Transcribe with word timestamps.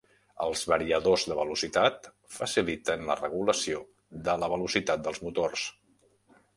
Els 0.43 0.61
Variadors 0.69 1.25
de 1.31 1.37
velocitat 1.39 2.09
faciliten 2.39 3.05
la 3.13 3.19
regulació 3.23 3.85
de 4.31 4.39
la 4.45 4.53
velocitat 4.57 5.09
dels 5.09 5.27
motors. 5.29 5.73